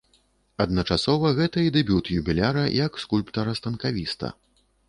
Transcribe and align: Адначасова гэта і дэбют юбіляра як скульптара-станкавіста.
Адначасова 0.63 1.33
гэта 1.39 1.57
і 1.67 1.73
дэбют 1.77 2.05
юбіляра 2.21 2.63
як 2.81 2.99
скульптара-станкавіста. 3.05 4.35